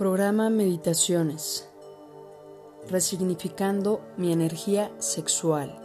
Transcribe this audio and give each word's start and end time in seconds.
Programa 0.00 0.48
Meditaciones. 0.48 1.68
Resignificando 2.88 4.00
mi 4.16 4.32
energía 4.32 4.90
sexual. 4.98 5.78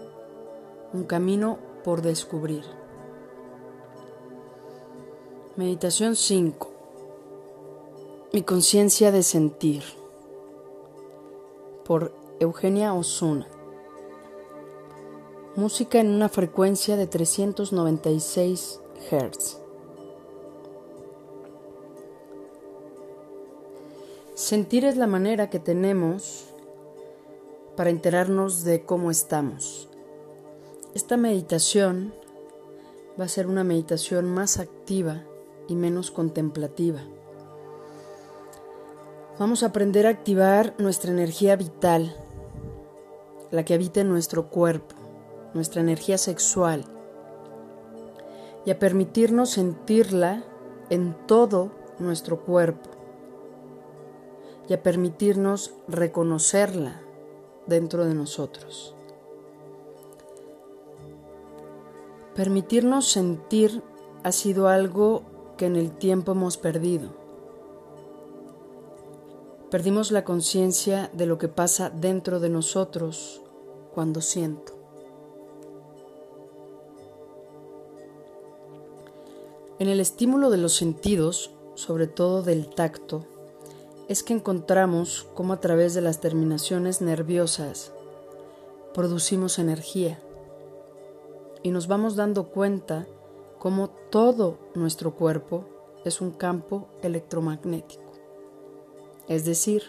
Un 0.94 1.04
camino 1.04 1.60
por 1.84 2.02
descubrir. 2.02 2.64
Meditación 5.58 6.16
5. 6.16 6.72
Mi 8.32 8.42
conciencia 8.44 9.12
de 9.12 9.22
sentir. 9.22 9.84
Por 11.84 12.16
Eugenia 12.40 12.94
Osuna. 12.94 13.50
Música 15.58 16.00
en 16.00 16.08
una 16.08 16.30
frecuencia 16.30 16.96
de 16.96 17.08
396 17.08 18.80
Hz. 19.12 19.65
Sentir 24.46 24.86
es 24.86 24.96
la 24.96 25.08
manera 25.08 25.50
que 25.50 25.58
tenemos 25.58 26.54
para 27.76 27.90
enterarnos 27.90 28.64
de 28.64 28.86
cómo 28.86 29.10
estamos. 29.10 29.90
Esta 30.94 31.18
meditación 31.18 32.14
va 33.20 33.26
a 33.26 33.28
ser 33.28 33.48
una 33.48 33.64
meditación 33.64 34.32
más 34.32 34.60
activa 34.60 35.24
y 35.68 35.74
menos 35.74 36.12
contemplativa. 36.12 37.00
Vamos 39.40 39.64
a 39.64 39.66
aprender 39.66 40.06
a 40.06 40.12
activar 40.12 40.76
nuestra 40.78 41.10
energía 41.10 41.56
vital, 41.56 42.16
la 43.50 43.66
que 43.66 43.74
habita 43.74 44.02
en 44.02 44.10
nuestro 44.10 44.52
cuerpo, 44.52 44.94
nuestra 45.56 45.82
energía 45.82 46.20
sexual, 46.20 46.86
y 48.64 48.70
a 48.70 48.78
permitirnos 48.78 49.50
sentirla 49.50 50.44
en 50.92 51.16
todo 51.26 51.72
nuestro 51.98 52.42
cuerpo 52.42 52.95
y 54.68 54.74
a 54.74 54.84
permitirnos 54.84 55.74
reconocerla 55.88 57.02
dentro 57.68 58.06
de 58.06 58.14
nosotros. 58.14 58.96
Permitirnos 62.36 63.08
sentir 63.08 63.82
ha 64.24 64.32
sido 64.32 64.68
algo 64.68 65.24
que 65.58 65.68
en 65.68 65.76
el 65.76 65.92
tiempo 65.92 66.34
hemos 66.34 66.58
perdido. 66.58 67.10
Perdimos 69.72 70.12
la 70.12 70.24
conciencia 70.24 71.10
de 71.14 71.26
lo 71.26 71.38
que 71.38 71.48
pasa 71.48 71.90
dentro 71.90 72.40
de 72.40 72.50
nosotros 72.50 73.42
cuando 73.94 74.22
siento. 74.22 74.74
En 79.80 79.90
el 79.90 80.00
estímulo 80.00 80.50
de 80.50 80.58
los 80.58 80.74
sentidos, 80.74 81.52
sobre 81.74 82.08
todo 82.08 82.42
del 82.42 82.70
tacto, 82.70 83.26
es 84.08 84.24
que 84.24 84.34
encontramos 84.34 85.28
cómo 85.34 85.54
a 85.54 85.60
través 85.60 85.94
de 85.94 86.02
las 86.02 86.22
terminaciones 86.22 87.02
nerviosas 87.02 87.92
producimos 88.94 89.60
energía 89.60 90.20
y 91.64 91.72
nos 91.72 91.88
vamos 91.88 92.16
dando 92.16 92.50
cuenta 92.50 93.08
cómo 93.58 93.90
todo 93.90 94.60
nuestro 94.76 95.16
cuerpo 95.16 95.66
es 96.06 96.22
un 96.22 96.32
campo 96.32 96.88
electromagnético. 97.02 98.04
Es 99.28 99.44
decir, 99.44 99.84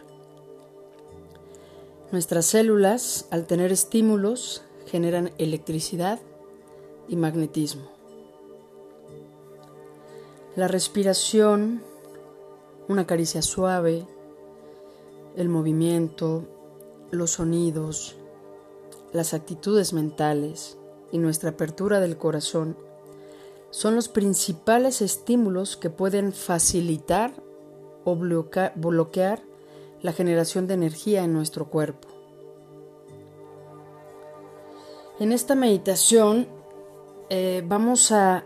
nuestras 2.10 2.46
células 2.46 3.26
al 3.30 3.46
tener 3.46 3.70
estímulos 3.70 4.62
generan 4.86 5.32
electricidad 5.36 6.20
y 7.06 7.16
magnetismo. 7.16 7.90
La 10.54 10.68
respiración 10.68 11.82
una 12.88 13.06
caricia 13.06 13.42
suave, 13.42 14.06
el 15.36 15.48
movimiento, 15.48 16.44
los 17.10 17.32
sonidos, 17.32 18.16
las 19.12 19.34
actitudes 19.34 19.92
mentales 19.92 20.78
y 21.12 21.18
nuestra 21.18 21.50
apertura 21.50 22.00
del 22.00 22.16
corazón 22.16 22.76
son 23.70 23.94
los 23.94 24.08
principales 24.08 25.02
estímulos 25.02 25.76
que 25.76 25.90
pueden 25.90 26.32
facilitar 26.32 27.32
o 28.04 28.16
bloquear 28.16 29.42
la 30.02 30.12
generación 30.12 30.66
de 30.66 30.74
energía 30.74 31.24
en 31.24 31.32
nuestro 31.32 31.68
cuerpo. 31.68 32.08
En 35.18 35.32
esta 35.32 35.54
meditación 35.54 36.46
eh, 37.30 37.64
vamos 37.66 38.12
a 38.12 38.44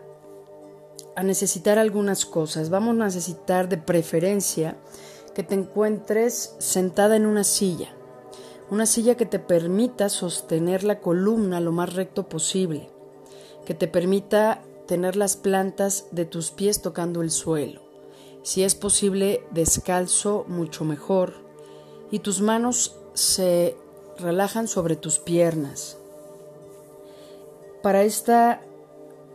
a 1.16 1.22
necesitar 1.22 1.78
algunas 1.78 2.25
cosas. 2.25 2.71
Vamos 2.71 2.94
a 3.00 3.04
necesitar 3.04 3.69
de 3.69 3.78
preferencia 3.78 4.76
que 5.34 5.43
te 5.43 5.54
encuentres 5.54 6.54
sentada 6.59 7.16
en 7.16 7.26
una 7.26 7.44
silla. 7.44 7.94
Una 8.71 8.87
silla 8.87 9.16
que 9.16 9.26
te 9.26 9.38
permita 9.38 10.09
sostener 10.09 10.84
la 10.84 11.00
columna 11.00 11.60
lo 11.60 11.72
más 11.72 11.94
recto 11.94 12.28
posible. 12.28 12.91
Que 13.65 13.75
te 13.75 13.88
permita 13.88 14.62
tener 14.87 15.16
las 15.16 15.37
plantas 15.37 16.06
de 16.10 16.25
tus 16.25 16.50
pies 16.50 16.82
tocando 16.82 17.22
el 17.22 17.31
suelo. 17.31 17.81
Si 18.42 18.62
es 18.62 18.75
posible, 18.75 19.44
descalzo, 19.50 20.44
mucho 20.48 20.84
mejor. 20.84 21.34
Y 22.10 22.21
tus 22.21 22.41
manos 22.41 22.97
se 23.15 23.77
relajan 24.19 24.69
sobre 24.69 24.97
tus 24.97 25.19
piernas. 25.19 25.97
Para 27.82 28.03
esta 28.03 28.62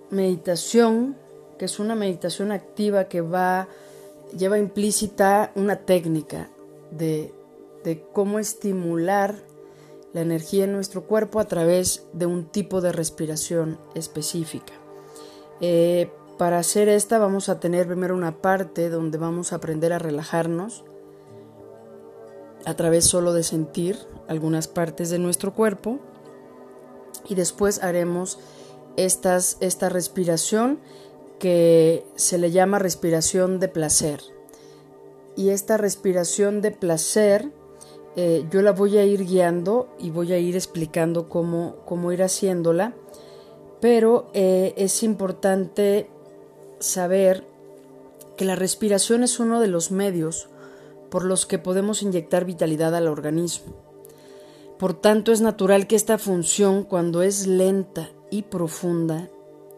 meditación 0.09 1.17
que 1.57 1.65
es 1.65 1.79
una 1.79 1.95
meditación 1.95 2.51
activa 2.51 3.05
que 3.05 3.21
va, 3.21 3.67
lleva 4.37 4.57
implícita 4.57 5.51
una 5.55 5.77
técnica 5.77 6.49
de, 6.91 7.33
cómo 8.13 8.39
estimular 8.39 9.35
la 10.13 10.21
energía 10.21 10.63
en 10.63 10.73
nuestro 10.73 11.03
cuerpo 11.03 11.39
a 11.39 11.45
través 11.45 12.07
de 12.13 12.25
un 12.25 12.45
tipo 12.45 12.81
de 12.81 12.91
respiración 12.91 13.77
específica. 13.93 14.73
Eh, 15.61 16.09
para 16.37 16.57
hacer 16.57 16.89
esta 16.89 17.17
vamos 17.17 17.47
a 17.47 17.59
tener 17.59 17.87
primero 17.87 18.15
una 18.15 18.41
parte 18.41 18.89
donde 18.89 19.17
vamos 19.17 19.53
a 19.53 19.57
aprender 19.57 19.93
a 19.93 19.99
relajarnos 19.99 20.83
a 22.65 22.73
través 22.73 23.05
solo 23.05 23.33
de 23.33 23.43
sentir 23.43 23.97
algunas 24.27 24.67
partes 24.67 25.09
de 25.09 25.19
nuestro 25.19 25.53
cuerpo 25.53 25.99
y 27.27 27.35
después 27.35 27.81
haremos 27.83 28.39
estas, 28.97 29.57
esta 29.59 29.89
respiración 29.89 30.79
que 31.39 32.05
se 32.15 32.37
le 32.37 32.51
llama 32.51 32.79
respiración 32.79 33.59
de 33.59 33.67
placer. 33.67 34.21
Y 35.35 35.49
esta 35.49 35.77
respiración 35.77 36.61
de 36.61 36.71
placer 36.71 37.51
eh, 38.15 38.45
yo 38.49 38.61
la 38.61 38.71
voy 38.71 38.97
a 38.97 39.03
ir 39.03 39.25
guiando 39.25 39.89
y 39.99 40.09
voy 40.09 40.31
a 40.31 40.37
ir 40.37 40.55
explicando 40.55 41.27
cómo, 41.27 41.75
cómo 41.85 42.13
ir 42.13 42.23
haciéndola, 42.23 42.93
pero 43.81 44.29
eh, 44.33 44.73
es 44.77 45.03
importante 45.03 46.09
saber 46.79 47.45
que 48.37 48.45
la 48.45 48.55
respiración 48.55 49.23
es 49.23 49.39
uno 49.39 49.59
de 49.59 49.67
los 49.67 49.91
medios 49.91 50.47
por 51.09 51.25
los 51.25 51.45
que 51.45 51.59
podemos 51.59 52.01
inyectar 52.03 52.45
vitalidad 52.45 52.95
al 52.95 53.07
organismo. 53.07 53.73
Por 54.79 54.93
tanto, 54.93 55.31
es 55.31 55.41
natural 55.41 55.87
que 55.87 55.95
esta 55.95 56.17
función, 56.17 56.83
cuando 56.83 57.21
es 57.21 57.47
lenta 57.47 58.09
y 58.31 58.43
profunda, 58.43 59.29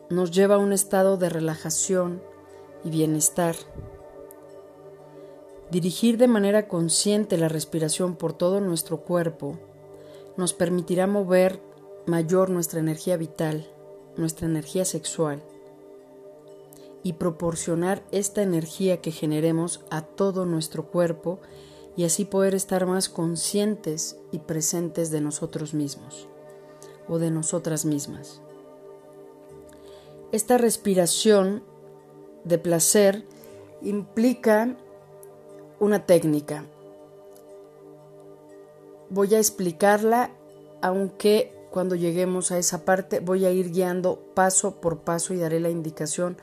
nos 0.09 0.31
lleva 0.31 0.55
a 0.55 0.59
un 0.59 0.71
estado 0.71 1.17
de 1.17 1.29
relajación 1.29 2.21
y 2.83 2.89
bienestar. 2.89 3.55
Dirigir 5.69 6.17
de 6.17 6.27
manera 6.27 6.67
consciente 6.67 7.37
la 7.37 7.49
respiración 7.49 8.15
por 8.15 8.33
todo 8.33 8.61
nuestro 8.61 9.01
cuerpo 9.01 9.59
nos 10.37 10.53
permitirá 10.53 11.07
mover 11.07 11.59
mayor 12.05 12.49
nuestra 12.49 12.79
energía 12.79 13.17
vital, 13.17 13.67
nuestra 14.15 14.47
energía 14.47 14.85
sexual, 14.85 15.43
y 17.03 17.13
proporcionar 17.13 18.03
esta 18.11 18.41
energía 18.41 19.01
que 19.01 19.11
generemos 19.11 19.81
a 19.89 20.01
todo 20.01 20.45
nuestro 20.45 20.87
cuerpo 20.87 21.39
y 21.95 22.05
así 22.05 22.25
poder 22.25 22.55
estar 22.55 22.85
más 22.85 23.09
conscientes 23.09 24.17
y 24.31 24.39
presentes 24.39 25.11
de 25.11 25.21
nosotros 25.21 25.73
mismos 25.73 26.27
o 27.07 27.19
de 27.19 27.31
nosotras 27.31 27.85
mismas. 27.85 28.41
Esta 30.31 30.57
respiración 30.57 31.63
de 32.43 32.57
placer 32.57 33.25
implica 33.81 34.75
una 35.79 36.05
técnica. 36.05 36.65
Voy 39.09 39.33
a 39.35 39.37
explicarla, 39.37 40.31
aunque 40.81 41.53
cuando 41.71 41.95
lleguemos 41.95 42.51
a 42.51 42.57
esa 42.57 42.85
parte 42.85 43.19
voy 43.19 43.45
a 43.45 43.51
ir 43.51 43.71
guiando 43.71 44.19
paso 44.33 44.81
por 44.81 44.99
paso 44.99 45.33
y 45.33 45.37
daré 45.37 45.59
la 45.59 45.69
indicación 45.69 46.37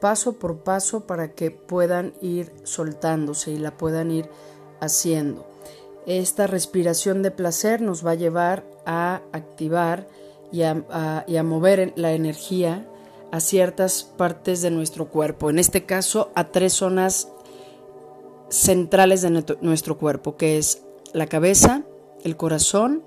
paso 0.00 0.34
por 0.34 0.58
paso 0.58 1.06
para 1.06 1.32
que 1.32 1.50
puedan 1.50 2.14
ir 2.20 2.52
soltándose 2.64 3.50
y 3.50 3.58
la 3.58 3.76
puedan 3.76 4.10
ir 4.10 4.28
haciendo. 4.80 5.46
Esta 6.06 6.46
respiración 6.46 7.22
de 7.22 7.30
placer 7.30 7.80
nos 7.80 8.06
va 8.06 8.12
a 8.12 8.16
llevar 8.16 8.64
a 8.86 9.20
activar 9.32 10.08
y 10.50 10.62
a, 10.62 11.42
mover 11.42 11.92
la 11.96 12.12
energía 12.12 12.86
a 13.30 13.40
ciertas 13.40 14.04
partes 14.04 14.62
de 14.62 14.70
nuestro 14.70 15.08
cuerpo, 15.08 15.50
en 15.50 15.58
este 15.58 15.84
caso 15.84 16.30
a 16.34 16.50
tres 16.50 16.72
zonas 16.72 17.28
centrales 18.48 19.22
de 19.22 19.44
nuestro 19.60 19.98
cuerpo, 19.98 20.36
que 20.36 20.58
es 20.58 20.82
la 21.12 21.26
cabeza, 21.26 21.82
el 22.24 22.36
corazón 22.36 23.02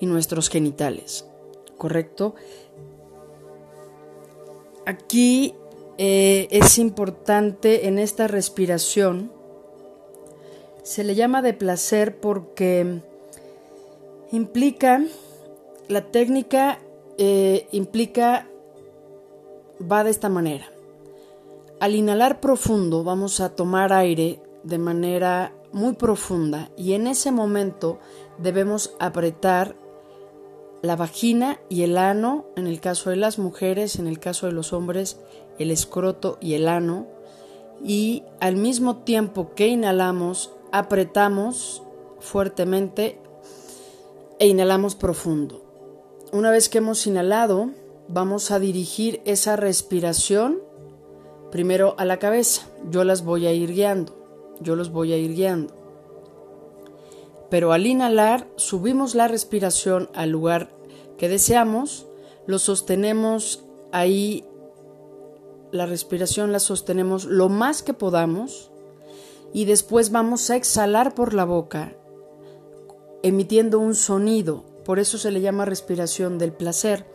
y 0.00 0.06
nuestros 0.06 0.48
genitales. 0.48 1.26
¿Correcto? 1.78 2.34
Aquí 4.86 5.54
eh, 5.96 6.48
es 6.50 6.78
importante 6.78 7.86
en 7.86 7.98
esta 7.98 8.26
respiración, 8.26 9.32
se 10.82 11.04
le 11.04 11.14
llama 11.14 11.40
de 11.40 11.54
placer 11.54 12.18
porque 12.20 13.00
implica, 14.32 15.02
la 15.88 16.10
técnica 16.10 16.78
eh, 17.16 17.66
implica, 17.72 18.48
va 19.80 20.04
de 20.04 20.10
esta 20.10 20.28
manera. 20.28 20.66
Al 21.80 21.94
inhalar 21.94 22.40
profundo 22.40 23.04
vamos 23.04 23.40
a 23.40 23.50
tomar 23.50 23.92
aire 23.92 24.40
de 24.62 24.78
manera 24.78 25.52
muy 25.72 25.94
profunda 25.94 26.70
y 26.76 26.92
en 26.92 27.06
ese 27.06 27.32
momento 27.32 27.98
debemos 28.38 28.94
apretar 28.98 29.76
la 30.82 30.96
vagina 30.96 31.60
y 31.68 31.82
el 31.82 31.96
ano, 31.96 32.46
en 32.56 32.66
el 32.66 32.80
caso 32.80 33.10
de 33.10 33.16
las 33.16 33.38
mujeres, 33.38 33.98
en 33.98 34.06
el 34.06 34.20
caso 34.20 34.46
de 34.46 34.52
los 34.52 34.72
hombres, 34.72 35.18
el 35.58 35.70
escroto 35.70 36.36
y 36.40 36.54
el 36.54 36.68
ano, 36.68 37.06
y 37.82 38.22
al 38.40 38.56
mismo 38.56 38.98
tiempo 38.98 39.54
que 39.54 39.66
inhalamos, 39.68 40.52
apretamos 40.72 41.82
fuertemente 42.20 43.18
e 44.38 44.46
inhalamos 44.46 44.94
profundo. 44.94 45.64
Una 46.32 46.50
vez 46.50 46.68
que 46.68 46.78
hemos 46.78 47.06
inhalado, 47.06 47.70
vamos 48.08 48.50
a 48.50 48.58
dirigir 48.58 49.20
esa 49.24 49.56
respiración 49.56 50.60
primero 51.50 51.94
a 51.98 52.04
la 52.04 52.18
cabeza. 52.18 52.68
Yo 52.90 53.04
las 53.04 53.24
voy 53.24 53.46
a 53.46 53.52
ir 53.52 53.72
guiando, 53.72 54.14
yo 54.60 54.76
los 54.76 54.90
voy 54.90 55.12
a 55.12 55.16
ir 55.16 55.34
guiando. 55.34 55.74
Pero 57.50 57.72
al 57.72 57.86
inhalar, 57.86 58.48
subimos 58.56 59.14
la 59.14 59.28
respiración 59.28 60.10
al 60.14 60.30
lugar 60.30 60.70
que 61.18 61.28
deseamos, 61.28 62.06
lo 62.46 62.58
sostenemos 62.58 63.64
ahí, 63.92 64.44
la 65.70 65.86
respiración 65.86 66.52
la 66.52 66.58
sostenemos 66.58 67.24
lo 67.24 67.48
más 67.48 67.82
que 67.82 67.94
podamos 67.94 68.70
y 69.52 69.66
después 69.66 70.10
vamos 70.10 70.50
a 70.50 70.56
exhalar 70.56 71.14
por 71.14 71.32
la 71.32 71.44
boca, 71.44 71.96
emitiendo 73.22 73.78
un 73.78 73.94
sonido. 73.94 74.64
Por 74.84 74.98
eso 74.98 75.16
se 75.16 75.30
le 75.30 75.40
llama 75.40 75.64
respiración 75.64 76.38
del 76.38 76.52
placer, 76.52 77.06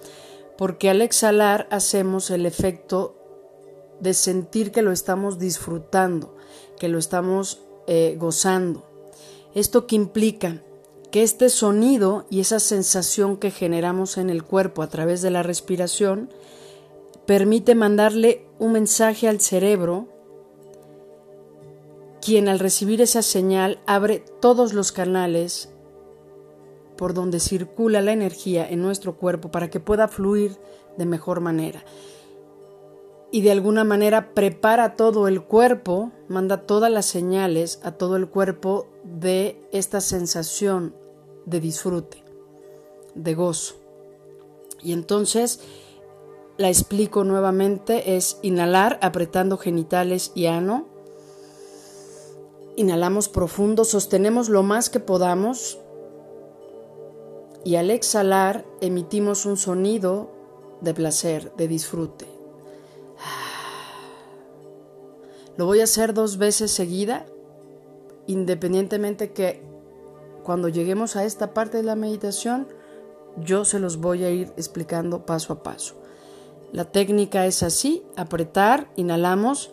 porque 0.60 0.90
al 0.90 1.02
exhalar 1.02 1.70
hacemos 1.72 2.30
el 2.32 2.46
efecto 2.46 3.16
de 4.02 4.14
sentir 4.14 4.74
que 4.74 4.82
lo 4.82 4.92
estamos 4.92 5.40
disfrutando, 5.40 6.36
que 6.78 6.90
lo 6.90 7.00
estamos 7.00 7.62
eh, 7.88 8.18
gozando. 8.20 8.84
¿Esto 9.56 9.88
que 9.88 9.96
implica? 9.96 10.62
Que 11.12 11.24
este 11.24 11.48
sonido 11.48 12.26
y 12.30 12.42
esa 12.42 12.60
sensación 12.60 13.38
que 13.38 13.52
generamos 13.52 14.18
en 14.18 14.30
el 14.30 14.44
cuerpo 14.44 14.82
a 14.82 14.90
través 14.90 15.22
de 15.22 15.30
la 15.30 15.44
respiración 15.44 16.30
permite 17.26 17.74
mandarle 17.74 18.46
un 18.60 18.74
mensaje 18.74 19.30
al 19.30 19.40
cerebro, 19.40 20.10
quien 22.22 22.50
al 22.50 22.60
recibir 22.60 23.00
esa 23.00 23.22
señal 23.22 23.80
abre 23.86 24.26
todos 24.42 24.74
los 24.74 24.92
canales 24.92 25.70
por 27.00 27.14
donde 27.14 27.40
circula 27.40 28.02
la 28.02 28.12
energía 28.12 28.70
en 28.70 28.82
nuestro 28.82 29.16
cuerpo 29.16 29.50
para 29.50 29.70
que 29.70 29.80
pueda 29.80 30.10
fluir 30.10 30.58
de 30.98 31.06
mejor 31.06 31.40
manera 31.40 31.84
y 33.32 33.42
de 33.42 33.52
alguna 33.52 33.84
manera 33.84 34.34
prepara 34.34 34.96
todo 34.96 35.28
el 35.28 35.44
cuerpo, 35.44 36.12
manda 36.28 36.66
todas 36.66 36.92
las 36.92 37.06
señales 37.06 37.80
a 37.84 37.92
todo 37.92 38.16
el 38.16 38.28
cuerpo 38.28 38.88
de 39.04 39.62
esta 39.72 40.02
sensación 40.02 40.96
de 41.46 41.60
disfrute, 41.60 42.24
de 43.14 43.36
gozo. 43.36 43.76
Y 44.82 44.94
entonces 44.94 45.60
la 46.58 46.70
explico 46.70 47.24
nuevamente, 47.24 48.16
es 48.16 48.40
inhalar 48.42 49.00
apretando 49.02 49.58
genitales 49.58 50.32
y 50.34 50.48
ano. 50.48 50.88
Inhalamos 52.76 53.30
profundo, 53.30 53.86
sostenemos 53.86 54.50
lo 54.50 54.64
más 54.64 54.90
que 54.90 55.00
podamos 55.00 55.80
y 57.64 57.76
al 57.76 57.92
exhalar 57.92 58.66
emitimos 58.82 59.46
un 59.46 59.58
sonido 59.58 60.32
de 60.82 60.94
placer, 60.94 61.54
de 61.58 61.68
disfrute. 61.68 62.26
Lo 65.58 65.66
voy 65.66 65.82
a 65.82 65.84
hacer 65.84 66.14
dos 66.14 66.38
veces 66.38 66.72
seguida, 66.72 67.26
independientemente 68.28 69.34
que 69.34 69.62
cuando 70.44 70.70
lleguemos 70.70 71.16
a 71.16 71.26
esta 71.26 71.54
parte 71.54 71.78
de 71.78 71.84
la 71.84 71.96
meditación, 71.96 72.68
yo 73.38 73.66
se 73.66 73.80
los 73.80 73.98
voy 73.98 74.24
a 74.24 74.32
ir 74.32 74.52
explicando 74.58 75.26
paso 75.26 75.54
a 75.54 75.64
paso. 75.64 75.96
La 76.72 76.86
técnica 76.86 77.46
es 77.46 77.64
así, 77.64 78.04
apretar, 78.16 78.90
inhalamos. 78.96 79.72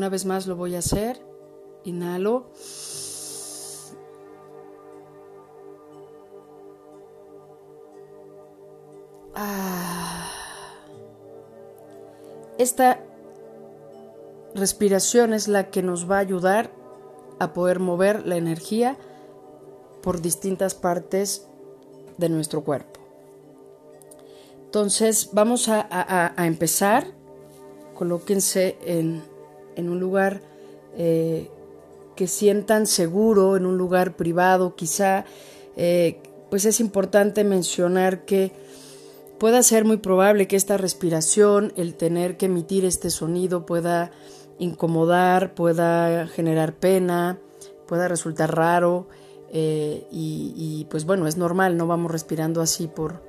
Una 0.00 0.08
vez 0.08 0.24
más 0.24 0.46
lo 0.46 0.56
voy 0.56 0.76
a 0.76 0.78
hacer. 0.78 1.20
Inhalo. 1.84 2.46
Esta 12.56 13.04
respiración 14.54 15.34
es 15.34 15.48
la 15.48 15.68
que 15.68 15.82
nos 15.82 16.10
va 16.10 16.16
a 16.16 16.20
ayudar 16.20 16.70
a 17.38 17.52
poder 17.52 17.78
mover 17.78 18.26
la 18.26 18.36
energía 18.36 18.96
por 20.02 20.22
distintas 20.22 20.74
partes 20.74 21.46
de 22.16 22.30
nuestro 22.30 22.64
cuerpo. 22.64 23.00
Entonces 24.64 25.28
vamos 25.34 25.68
a, 25.68 26.32
empezar. 26.38 27.06
Colóquense 27.92 28.78
en, 28.80 29.29
un 29.88 30.00
lugar 30.00 30.42
eh, 30.96 31.48
que 32.16 32.26
sientan 32.26 32.86
seguro, 32.86 33.56
en 33.56 33.66
un 33.66 33.78
lugar 33.78 34.16
privado. 34.16 34.74
Quizá, 34.76 35.24
eh, 35.76 36.18
pues 36.50 36.64
es 36.64 36.80
importante 36.80 37.44
mencionar 37.44 38.24
que 38.24 38.52
Puede 39.40 39.62
ser 39.62 39.86
muy 39.86 39.96
probable 39.96 40.46
que 40.46 40.56
esta 40.56 40.76
respiración, 40.76 41.72
el 41.74 41.94
tener 41.94 42.36
que 42.36 42.44
emitir 42.44 42.84
este 42.84 43.08
sonido 43.08 43.64
pueda 43.64 44.10
incomodar, 44.58 45.54
pueda 45.54 46.26
generar 46.26 46.74
pena, 46.74 47.38
pueda 47.88 48.06
resultar 48.06 48.54
raro 48.54 49.08
eh, 49.50 50.06
y, 50.12 50.86
pues 50.90 51.06
bueno, 51.06 51.26
es 51.26 51.38
normal, 51.38 51.78
no 51.78 51.86
vamos 51.86 52.12
respirando 52.12 52.60
así 52.60 52.86
por, 52.86 53.22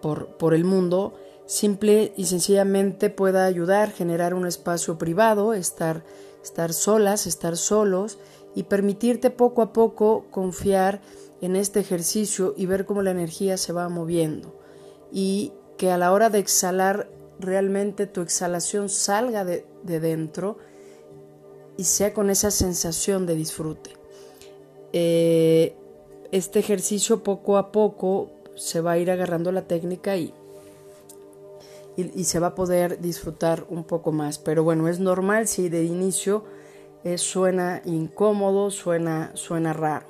por, 0.00 0.28
por 0.36 0.54
el 0.54 0.64
mundo. 0.64 1.14
Simple 1.48 2.12
y 2.14 2.26
sencillamente 2.26 3.08
pueda 3.08 3.46
ayudar, 3.46 3.90
generar 3.90 4.34
un 4.34 4.46
espacio 4.46 4.98
privado, 4.98 5.54
estar, 5.54 6.04
estar 6.42 6.74
solas, 6.74 7.26
estar 7.26 7.56
solos 7.56 8.18
y 8.54 8.64
permitirte 8.64 9.30
poco 9.30 9.62
a 9.62 9.72
poco 9.72 10.26
confiar 10.30 11.00
en 11.40 11.56
este 11.56 11.80
ejercicio 11.80 12.52
y 12.54 12.66
ver 12.66 12.84
cómo 12.84 13.00
la 13.00 13.12
energía 13.12 13.56
se 13.56 13.72
va 13.72 13.88
moviendo 13.88 14.60
y 15.10 15.54
que 15.78 15.90
a 15.90 15.96
la 15.96 16.12
hora 16.12 16.28
de 16.28 16.38
exhalar 16.38 17.08
realmente 17.40 18.06
tu 18.06 18.20
exhalación 18.20 18.90
salga 18.90 19.46
de, 19.46 19.64
dentro 19.84 20.58
y 21.78 21.84
sea 21.84 22.12
con 22.12 22.28
esa 22.28 22.50
sensación 22.50 23.24
de 23.24 23.36
disfrute. 23.36 23.92
Eh, 24.92 25.74
este 26.30 26.58
ejercicio 26.58 27.22
poco 27.22 27.56
a 27.56 27.72
poco 27.72 28.32
se 28.54 28.82
va 28.82 28.92
a 28.92 28.98
ir 28.98 29.10
agarrando 29.10 29.50
la 29.50 29.62
técnica 29.62 30.14
y, 30.18 30.34
y, 31.98 32.24
se 32.24 32.38
va 32.38 32.48
a 32.48 32.54
poder 32.54 33.00
disfrutar 33.00 33.66
un 33.68 33.82
poco 33.82 34.12
más. 34.12 34.38
Pero 34.38 34.62
bueno, 34.62 34.86
es 34.86 35.00
normal 35.00 35.48
si 35.48 35.68
de 35.68 35.82
inicio 35.82 36.44
eh, 37.02 37.18
suena 37.18 37.82
incómodo, 37.84 38.70
suena, 38.70 39.32
suena 39.34 39.72
raro. 39.72 40.06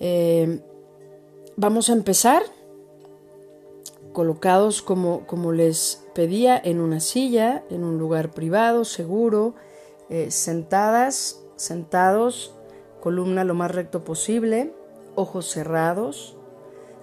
Eh, 0.00 0.60
vamos 1.56 1.90
a 1.90 1.92
empezar 1.92 2.42
colocados 4.14 4.80
como, 4.80 5.26
como 5.26 5.52
les 5.52 6.04
pedía 6.14 6.58
en 6.62 6.80
una 6.80 7.00
silla, 7.00 7.64
en 7.68 7.84
un 7.84 7.98
lugar 7.98 8.30
privado, 8.30 8.86
seguro, 8.86 9.54
eh, 10.08 10.30
sentadas, 10.30 11.44
sentados, 11.56 12.54
columna 13.02 13.44
lo 13.44 13.52
más 13.52 13.72
recto 13.72 14.04
posible, 14.04 14.72
ojos 15.16 15.50
cerrados, 15.50 16.34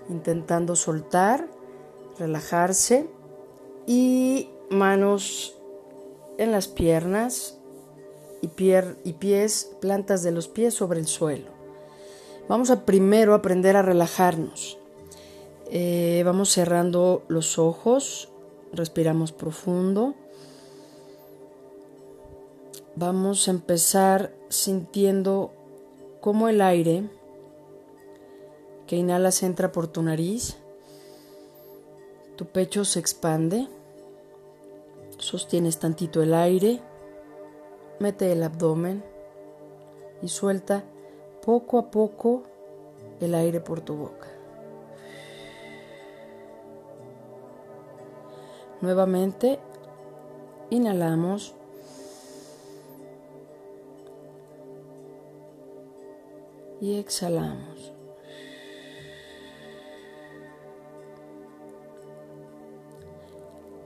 intentando 0.09 0.75
soltar, 0.75 1.47
relajarse 2.17 3.09
y 3.87 4.49
manos 4.69 5.55
en 6.37 6.51
las 6.51 6.67
piernas 6.67 7.57
y, 8.41 8.47
pies, 9.13 9.71
plantas 9.81 10.23
de 10.23 10.31
los 10.31 10.47
pies 10.47 10.73
sobre 10.73 10.99
el 10.99 11.07
suelo. 11.07 11.51
Vamos 12.47 12.69
a 12.69 12.85
primero 12.85 13.33
aprender 13.33 13.75
a 13.75 13.81
relajarnos 13.81 14.77
Eh, 15.71 16.21
vamos 16.23 16.51
cerrando 16.51 17.23
los 17.27 17.57
ojos, 17.57 18.29
respiramos 18.71 19.31
profundo. 19.31 20.13
Vamos 22.95 23.47
a 23.47 23.51
empezar 23.51 24.31
sintiendo 24.47 25.51
cómo 26.21 26.49
el 26.49 26.61
aire 26.61 27.09
que 28.85 28.95
inhalas 28.95 29.41
entra 29.41 29.71
por 29.71 29.87
tu 29.87 30.03
nariz, 30.03 30.57
tu 32.35 32.45
pecho 32.45 32.83
se 32.83 32.99
expande, 32.99 33.67
sostienes 35.17 35.79
tantito 35.79 36.21
el 36.21 36.33
aire, 36.33 36.81
mete 37.99 38.31
el 38.31 38.43
abdomen 38.43 39.03
y 40.21 40.27
suelta 40.27 40.83
poco 41.45 41.77
a 41.77 41.91
poco 41.91 42.43
el 43.21 43.35
aire 43.35 43.61
por 43.61 43.81
tu 43.81 43.95
boca. 43.95 44.27
Nuevamente, 48.81 49.59
inhalamos. 50.69 51.55
Y 56.81 56.99
exhalamos. 56.99 57.94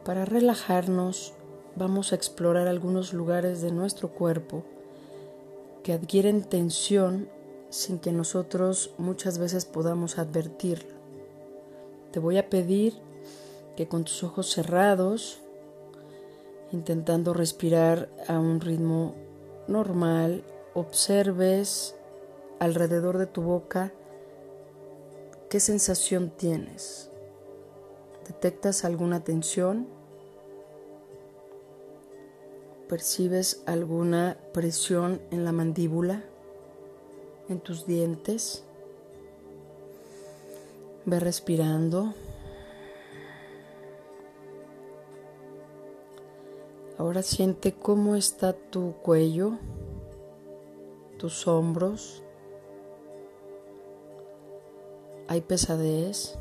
Para 0.10 0.26
relajarnos, 0.26 1.34
vamos 1.76 2.12
a 2.12 2.16
explorar 2.16 2.68
algunos 2.68 3.14
lugares 3.14 3.62
de 3.62 3.72
nuestro 3.72 4.10
cuerpo 4.10 4.64
que 5.84 5.94
adquieren 5.94 6.42
tensión 6.42 7.30
sin 7.70 8.00
que 8.00 8.12
nosotros 8.12 8.90
muchas 8.98 9.38
veces 9.38 9.66
podamos 9.66 10.18
advertirlo. 10.18 10.96
Te 12.12 12.20
voy 12.20 12.40
a 12.40 12.50
pedir 12.50 12.96
que 13.78 13.88
con 13.88 14.04
tus 14.04 14.24
ojos 14.24 14.50
cerrados, 14.50 15.42
intentando 16.72 17.36
respirar 17.36 18.10
a 18.28 18.40
un 18.40 18.62
ritmo 18.62 19.14
normal, 19.68 20.44
observes 20.74 21.94
alrededor 22.58 23.20
de 23.20 23.28
tu 23.28 23.44
boca 23.44 23.94
qué 25.52 25.60
sensación 25.60 26.32
tienes. 26.36 27.12
¿Detectas 28.26 28.86
alguna 28.86 29.24
tensión? 29.24 29.99
¿Percibes 32.90 33.62
alguna 33.68 34.36
presión 34.52 35.22
en 35.30 35.46
la 35.46 35.52
mandíbula? 35.52 36.24
¿En 37.48 37.60
tus 37.60 37.86
dientes? 37.86 38.64
Ve 41.06 41.20
respirando. 41.20 42.16
Ahora 46.98 47.22
siente 47.22 47.76
cómo 47.76 48.16
está 48.16 48.54
tu 48.54 48.96
cuello, 49.04 49.60
tus 51.20 51.48
hombros. 51.48 52.24
Hay 55.28 55.42
pesadez. 55.42 56.40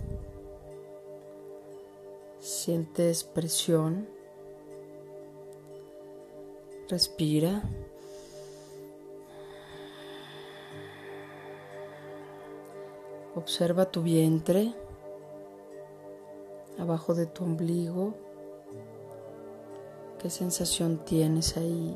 Sientes 2.41 3.23
presión. 3.23 4.18
Respira. 6.89 7.63
Observa 13.35 13.91
tu 13.91 14.03
vientre 14.03 14.75
abajo 16.79 17.15
de 17.15 17.27
tu 17.27 17.45
ombligo. 17.45 18.15
¿Qué 20.19 20.31
sensación 20.31 21.05
tienes 21.05 21.57
ahí? 21.57 21.95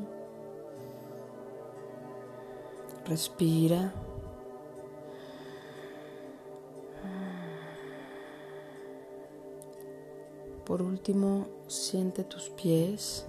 Respira. 3.05 3.93
Por 10.65 10.81
último, 10.81 11.47
siente 11.67 12.23
tus 12.23 12.49
pies. 12.49 13.27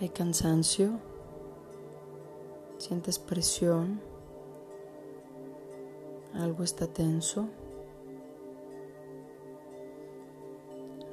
Hay 0.00 0.10
cansancio. 0.10 1.00
Sientes 2.78 3.18
presión. 3.18 4.00
Algo 6.34 6.62
está 6.62 6.86
tenso. 6.86 7.48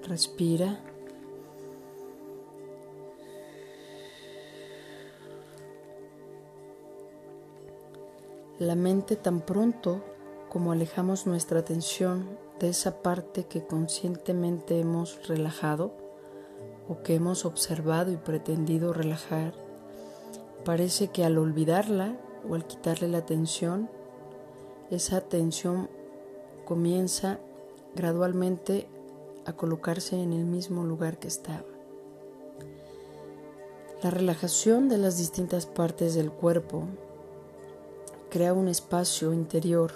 Respira. 0.04 0.80
La 8.60 8.75
mente 8.75 9.15
tan 9.15 9.42
pronto 9.42 10.04
como 10.50 10.72
alejamos 10.72 11.25
nuestra 11.25 11.60
atención 11.60 12.38
de 12.60 12.70
esa 12.70 13.01
parte 13.01 13.46
que 13.46 13.65
conscientemente 13.65 14.80
hemos 14.80 15.27
relajado 15.27 16.05
o 16.88 17.01
que 17.01 17.15
hemos 17.15 17.46
observado 17.46 18.12
y 18.12 18.18
pretendido 18.18 18.94
relajar, 18.94 19.54
parece 20.63 21.10
que 21.10 21.24
al 21.24 21.38
olvidarla 21.38 22.18
o 22.48 22.56
al 22.56 22.65
quitarle 22.65 23.08
la 23.08 23.20
atención, 23.20 23.89
esa 24.92 25.18
atención 25.18 25.89
comienza 26.65 27.39
gradualmente 27.96 28.88
a 29.46 29.54
colocarse 29.54 30.22
en 30.22 30.34
el 30.34 30.46
mismo 30.46 30.84
lugar 30.84 31.18
que 31.18 31.27
estaba. 31.27 31.65
La 34.04 34.12
relajación 34.12 34.89
de 34.89 34.98
las 34.98 35.18
distintas 35.18 35.65
partes 35.65 36.13
del 36.13 36.32
cuerpo 36.32 36.84
crea 38.30 38.54
un 38.54 38.68
espacio 38.68 39.34
interior 39.34 39.94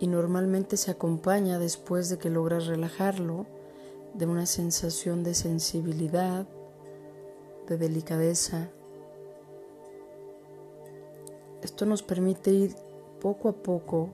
y 0.00 0.08
normalmente 0.08 0.76
se 0.76 0.90
acompaña 0.90 1.58
después 1.58 2.08
de 2.08 2.18
que 2.18 2.28
logras 2.28 2.66
relajarlo 2.66 3.46
de 4.14 4.26
una 4.26 4.46
sensación 4.46 5.24
de 5.24 5.34
sensibilidad, 5.34 6.46
de 7.68 7.78
delicadeza. 7.78 8.70
Esto 11.62 11.86
nos 11.86 12.02
permite 12.02 12.50
ir 12.50 12.74
poco 13.20 13.48
a 13.48 13.52
poco 13.52 14.10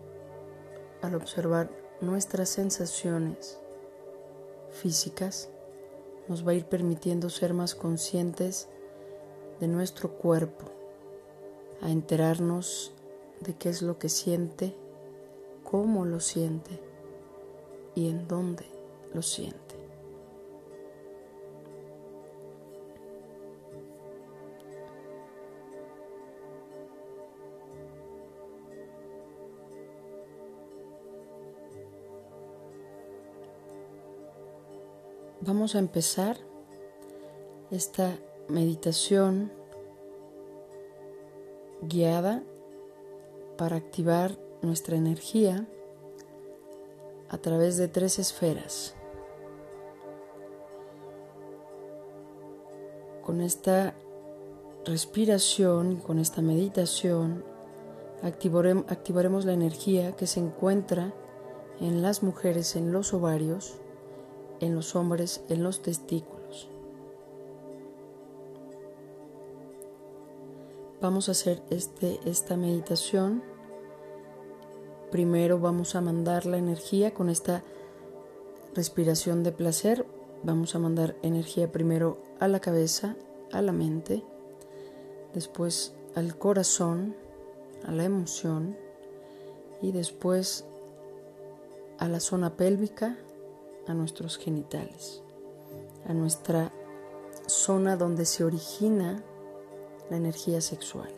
al 1.02 1.14
observar 1.14 1.70
nuestras 2.00 2.48
sensaciones 2.48 3.58
físicas 4.70 5.50
nos 6.28 6.46
va 6.46 6.52
a 6.52 6.54
ir 6.54 6.66
permitiendo 6.66 7.30
ser 7.30 7.54
más 7.54 7.74
conscientes 7.74 8.68
de 9.60 9.66
nuestro 9.66 10.10
cuerpo, 10.18 10.66
a 11.80 11.90
enterarnos 11.90 12.92
de 13.40 13.54
qué 13.54 13.70
es 13.70 13.82
lo 13.82 13.98
que 13.98 14.08
siente, 14.08 14.76
cómo 15.64 16.04
lo 16.04 16.20
siente 16.20 16.80
y 17.94 18.08
en 18.08 18.28
dónde 18.28 18.66
lo 19.14 19.22
siente. 19.22 19.67
Vamos 35.48 35.74
a 35.74 35.78
empezar 35.78 36.36
esta 37.70 38.18
meditación 38.50 39.50
guiada 41.80 42.42
para 43.56 43.76
activar 43.76 44.38
nuestra 44.60 44.98
energía 44.98 45.66
a 47.30 47.38
través 47.38 47.78
de 47.78 47.88
tres 47.88 48.18
esferas. 48.18 48.94
Con 53.24 53.40
esta 53.40 53.94
respiración, 54.84 55.96
con 55.96 56.18
esta 56.18 56.42
meditación, 56.42 57.42
activaremos 58.22 59.46
la 59.46 59.54
energía 59.54 60.14
que 60.14 60.26
se 60.26 60.40
encuentra 60.40 61.14
en 61.80 62.02
las 62.02 62.22
mujeres, 62.22 62.76
en 62.76 62.92
los 62.92 63.14
ovarios, 63.14 63.80
en 64.60 64.74
los 64.74 64.96
hombres, 64.96 65.42
en 65.48 65.62
los 65.62 65.82
testículos. 65.82 66.68
Vamos 71.00 71.28
a 71.28 71.32
hacer 71.32 71.62
este, 71.70 72.18
esta 72.24 72.56
meditación. 72.56 73.42
Primero 75.12 75.60
vamos 75.60 75.94
a 75.94 76.00
mandar 76.00 76.44
la 76.44 76.58
energía 76.58 77.14
con 77.14 77.30
esta 77.30 77.62
respiración 78.74 79.44
de 79.44 79.52
placer. 79.52 80.06
Vamos 80.42 80.74
a 80.74 80.80
mandar 80.80 81.16
energía 81.22 81.70
primero 81.70 82.18
a 82.40 82.48
la 82.48 82.60
cabeza, 82.60 83.16
a 83.52 83.62
la 83.62 83.72
mente, 83.72 84.24
después 85.34 85.94
al 86.14 86.36
corazón, 86.36 87.14
a 87.86 87.92
la 87.92 88.04
emoción 88.04 88.76
y 89.80 89.92
después 89.92 90.64
a 91.98 92.08
la 92.08 92.20
zona 92.20 92.56
pélvica, 92.56 93.16
a 93.88 93.94
nuestros 93.94 94.36
genitales, 94.36 95.22
a 96.06 96.12
nuestra 96.12 96.72
zona 97.46 97.96
donde 97.96 98.26
se 98.26 98.44
origina 98.44 99.22
la 100.10 100.16
energía 100.16 100.60
sexual. 100.60 101.10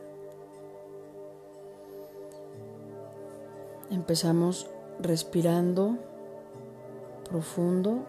Empezamos 3.90 4.70
respirando 5.00 5.98
profundo, 7.28 8.04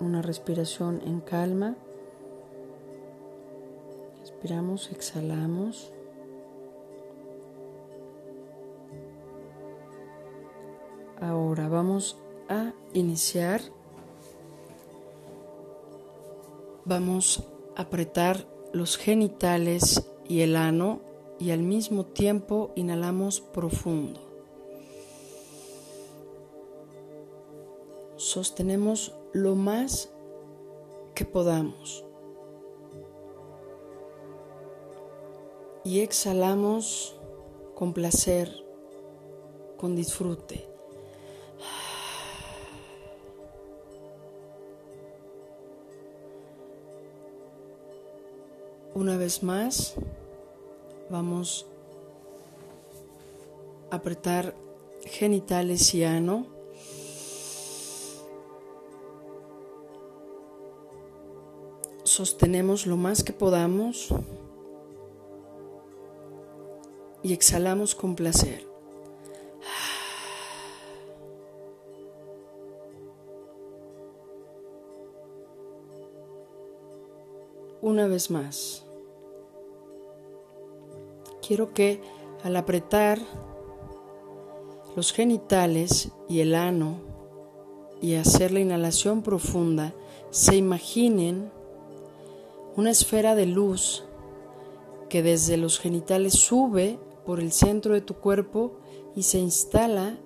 una 0.00 0.22
respiración 0.22 1.00
en 1.04 1.20
calma. 1.20 1.76
Respiramos, 4.20 4.92
exhalamos. 4.92 5.92
Ahora 11.20 11.68
vamos 11.68 12.16
a 12.48 12.72
iniciar. 12.94 13.60
Vamos 16.84 17.44
a 17.76 17.82
apretar 17.82 18.46
los 18.72 18.96
genitales 18.96 20.10
y 20.28 20.40
el 20.40 20.56
ano 20.56 21.00
y 21.38 21.50
al 21.50 21.60
mismo 21.60 22.04
tiempo 22.04 22.72
inhalamos 22.74 23.40
profundo. 23.40 24.20
Sostenemos 28.16 29.14
lo 29.32 29.54
más 29.54 30.10
que 31.14 31.24
podamos. 31.24 32.04
Y 35.84 36.00
exhalamos 36.00 37.18
con 37.74 37.92
placer, 37.92 38.52
con 39.76 39.94
disfrute. 39.94 40.67
Una 48.94 49.16
vez 49.16 49.42
más, 49.42 49.94
vamos 51.10 51.66
a 53.90 53.96
apretar 53.96 54.54
genitales 55.04 55.94
y 55.94 56.04
ano. 56.04 56.46
Sostenemos 62.04 62.86
lo 62.86 62.96
más 62.96 63.22
que 63.22 63.32
podamos 63.32 64.08
y 67.22 67.32
exhalamos 67.32 67.94
con 67.94 68.16
placer. 68.16 68.67
Una 77.88 78.06
vez 78.06 78.30
más 78.30 78.84
quiero 81.40 81.72
que 81.72 82.02
al 82.44 82.54
apretar 82.56 83.18
los 84.94 85.10
genitales 85.14 86.10
y 86.28 86.40
el 86.40 86.54
ano 86.54 86.98
y 88.02 88.16
hacer 88.16 88.52
la 88.52 88.60
inhalación 88.60 89.22
profunda, 89.22 89.94
se 90.28 90.54
imaginen 90.54 91.50
una 92.76 92.90
esfera 92.90 93.34
de 93.34 93.46
luz 93.46 94.04
que 95.08 95.22
desde 95.22 95.56
los 95.56 95.78
genitales 95.78 96.34
sube 96.34 96.98
por 97.24 97.40
el 97.40 97.52
centro 97.52 97.94
de 97.94 98.02
tu 98.02 98.16
cuerpo 98.16 98.72
y 99.16 99.22
se 99.22 99.38
instala 99.38 100.18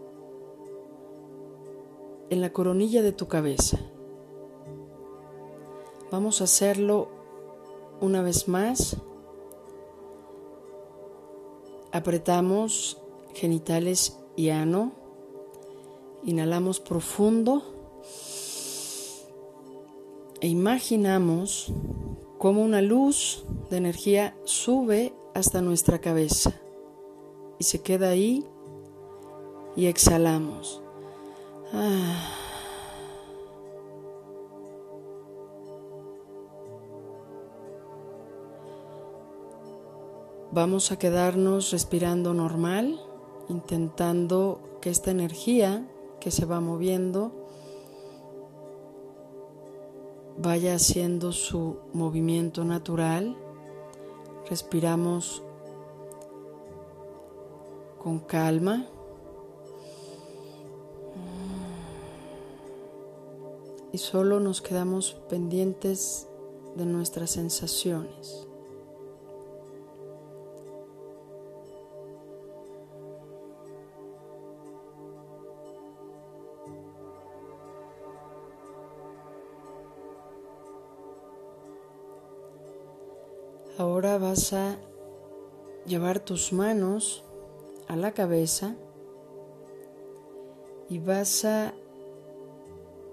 en 2.29 2.41
la 2.41 2.53
coronilla 2.53 3.03
de 3.03 3.13
tu 3.13 3.29
cabeza. 3.29 3.79
Vamos 6.11 6.41
a 6.41 6.45
hacerlo 6.45 7.22
una 8.03 8.21
vez 8.21 8.49
más. 8.49 8.97
Apretamos 11.93 12.99
genitales 13.35 14.19
y 14.37 14.51
ano. 14.51 14.93
Inhalamos 16.25 16.81
profundo. 16.81 17.63
E 20.41 20.49
imaginamos 20.49 21.73
cómo 22.39 22.63
una 22.63 22.83
luz 22.83 23.45
de 23.71 23.77
energía 23.77 24.37
sube 24.45 25.15
hasta 25.35 25.63
nuestra 25.63 26.01
cabeza 26.01 26.53
y 27.59 27.65
se 27.65 27.81
queda 27.81 28.11
ahí 28.11 28.45
y 29.77 29.87
exhalamos. 29.87 30.83
Ah. 31.73 32.42
Vamos 40.55 40.93
a 40.93 40.99
quedarnos 40.99 41.71
respirando 41.71 42.35
normal, 42.35 43.01
intentando 43.49 44.61
que 44.83 44.91
esta 44.91 45.11
energía 45.11 45.89
que 46.21 46.31
se 46.31 46.45
va 46.45 46.61
moviendo 46.61 47.33
vaya 50.37 50.75
haciendo 50.75 51.33
su 51.33 51.79
movimiento 51.95 52.67
natural. 52.67 53.35
Respiramos 54.51 55.43
con 57.99 58.19
calma. 58.19 58.87
Y 63.91 63.97
solo 63.97 64.39
nos 64.39 64.61
quedamos 64.61 65.15
pendientes 65.31 66.29
de 66.77 66.85
nuestras 66.85 67.31
sensaciones. 67.31 68.52
Ahora 83.79 84.19
vas 84.19 84.53
a 84.53 84.77
llevar 85.87 86.21
tus 86.21 86.53
manos 86.53 87.25
a 87.89 87.97
la 87.97 88.13
cabeza 88.13 88.77
y 90.91 90.99
vas 90.99 91.47
a 91.47 91.73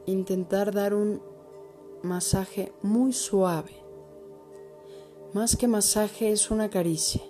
intentar 0.05 0.73
dar 0.73 0.93
un 0.93 1.21
masaje 2.03 2.73
muy 2.81 3.13
suave. 3.13 3.71
Más 5.31 5.55
que 5.55 5.69
masaje 5.69 6.33
es 6.33 6.51
una 6.51 6.69
caricia. 6.69 7.21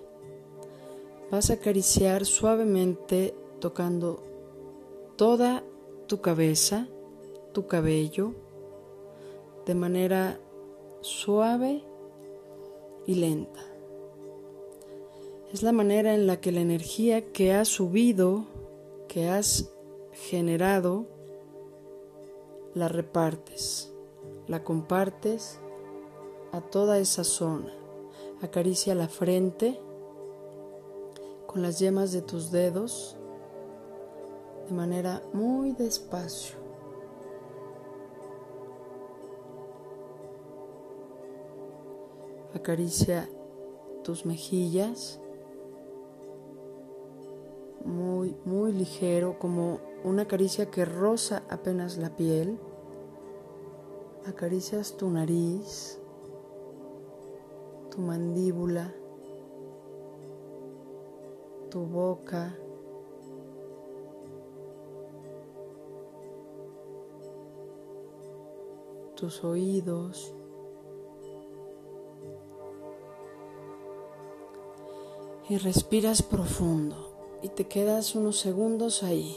Vas 1.29 1.51
a 1.51 1.53
acariciar 1.53 2.25
suavemente 2.25 3.35
tocando 3.59 4.23
toda 5.17 5.63
tu 6.07 6.19
cabeza, 6.19 6.87
tu 7.53 7.67
cabello, 7.67 8.33
de 9.67 9.75
manera 9.75 10.39
suave 11.01 11.83
y 13.09 13.15
lenta. 13.15 13.61
Es 15.51 15.63
la 15.63 15.71
manera 15.71 16.13
en 16.13 16.27
la 16.27 16.39
que 16.39 16.51
la 16.51 16.59
energía 16.59 17.31
que 17.31 17.55
has 17.55 17.67
subido, 17.67 18.45
que 19.07 19.27
has 19.27 19.71
generado, 20.11 21.07
la 22.75 22.87
repartes, 22.87 23.91
la 24.45 24.63
compartes 24.63 25.59
a 26.51 26.61
toda 26.61 26.99
esa 26.99 27.23
zona. 27.23 27.73
Acaricia 28.43 28.93
la 28.93 29.07
frente 29.07 29.79
con 31.47 31.63
las 31.63 31.79
yemas 31.79 32.11
de 32.11 32.21
tus 32.21 32.51
dedos 32.51 33.17
de 34.67 34.75
manera 34.75 35.23
muy 35.33 35.71
despacio. 35.71 36.58
Acaricia 42.53 43.29
tus 44.03 44.25
mejillas 44.25 45.19
muy, 47.85 48.35
muy 48.45 48.71
ligero, 48.71 49.37
como 49.39 49.79
una 50.03 50.27
caricia 50.27 50.69
que 50.69 50.85
roza 50.85 51.43
apenas 51.49 51.97
la 51.97 52.15
piel. 52.15 52.59
Acaricias 54.25 54.97
tu 54.97 55.09
nariz, 55.09 55.99
tu 57.89 58.01
mandíbula, 58.01 58.93
tu 61.69 61.81
boca. 61.81 62.55
tus 69.19 69.43
oídos, 69.43 70.33
Y 75.49 75.57
respiras 75.57 76.21
profundo 76.21 77.39
y 77.41 77.49
te 77.49 77.67
quedas 77.67 78.13
unos 78.13 78.37
segundos 78.37 79.01
ahí, 79.01 79.35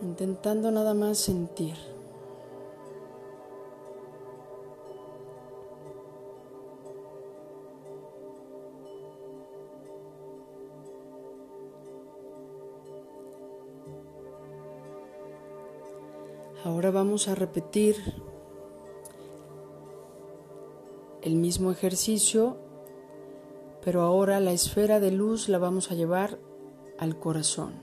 intentando 0.00 0.70
nada 0.70 0.94
más 0.94 1.18
sentir. 1.18 1.76
Ahora 16.64 16.90
vamos 16.90 17.28
a 17.28 17.34
repetir 17.34 17.96
el 21.20 21.34
mismo 21.34 21.70
ejercicio, 21.70 22.56
pero 23.84 24.02
ahora 24.02 24.40
la 24.40 24.52
esfera 24.52 25.00
de 25.00 25.10
luz 25.10 25.48
la 25.48 25.58
vamos 25.58 25.90
a 25.90 25.94
llevar 25.94 26.38
al 26.98 27.18
corazón. 27.18 27.74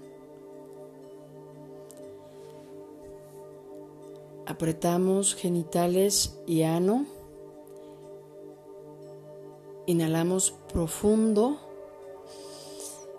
Apretamos 4.46 5.36
genitales 5.36 6.40
y 6.48 6.64
ano. 6.64 7.06
Inhalamos 9.86 10.56
profundo 10.72 11.60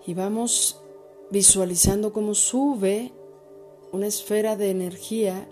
y 0.07 0.15
vamos 0.15 0.81
visualizando 1.31 2.13
cómo 2.13 2.35
sube 2.35 3.13
una 3.93 4.07
esfera 4.07 4.57
de 4.57 4.71
energía 4.71 5.49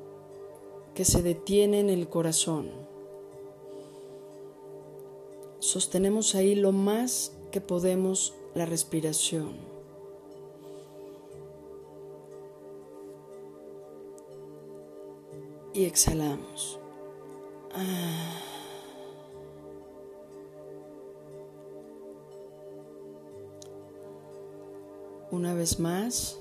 que 0.95 1.05
se 1.05 1.23
detiene 1.23 1.81
en 1.81 1.91
el 1.91 2.09
corazón. 2.09 2.88
Sostenemos 5.61 6.35
ahí 6.35 6.55
lo 6.55 6.73
más 6.73 7.33
que 7.51 7.61
podemos 7.61 8.35
la 8.55 8.67
respiración. 8.67 9.57
Y 15.75 15.85
exhalamos. 15.85 16.81
Ah. 17.75 18.43
Una 25.31 25.55
vez 25.55 25.79
más. 25.79 26.39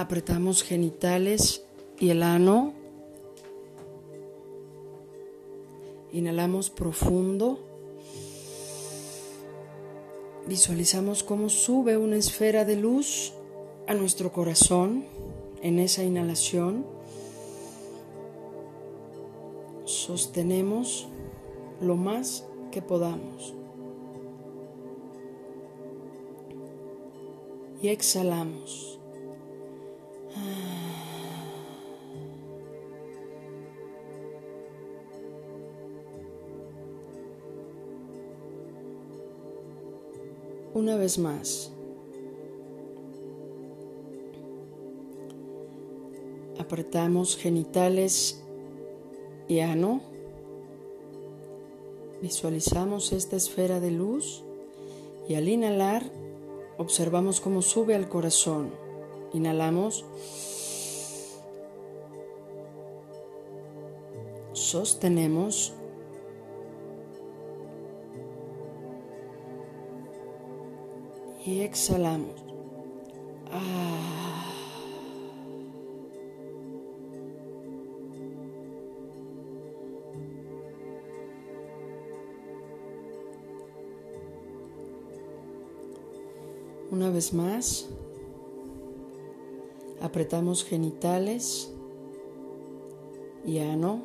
apretamos 0.00 0.62
genitales 0.62 1.64
y 1.98 2.10
el 2.10 2.22
ano. 2.22 2.79
Inhalamos 6.12 6.70
profundo. 6.70 7.60
Visualizamos 10.46 11.22
cómo 11.22 11.48
sube 11.48 11.96
una 11.96 12.16
esfera 12.16 12.64
de 12.64 12.76
luz 12.76 13.32
a 13.86 13.94
nuestro 13.94 14.32
corazón 14.32 15.04
en 15.62 15.78
esa 15.78 16.02
inhalación. 16.02 16.84
Sostenemos 19.84 21.08
lo 21.80 21.96
más 21.96 22.44
que 22.72 22.82
podamos. 22.82 23.54
Y 27.82 27.88
exhalamos. 27.88 28.98
Una 40.72 40.96
vez 40.96 41.18
más. 41.18 41.72
Apretamos 46.58 47.36
genitales 47.36 48.44
y 49.48 49.60
ano. 49.60 50.00
Visualizamos 52.22 53.12
esta 53.12 53.34
esfera 53.34 53.80
de 53.80 53.90
luz 53.90 54.44
y 55.28 55.34
al 55.34 55.48
inhalar 55.48 56.04
observamos 56.78 57.40
cómo 57.40 57.62
sube 57.62 57.96
al 57.96 58.08
corazón. 58.08 58.70
Inhalamos. 59.32 60.04
Sostenemos. 64.52 65.74
Y 71.44 71.60
exhalamos. 71.60 72.34
Ah. 73.50 74.10
Una 86.90 87.08
vez 87.08 87.32
más. 87.32 87.88
Apretamos 90.02 90.64
genitales 90.64 91.72
y 93.46 93.58
ano. 93.58 94.02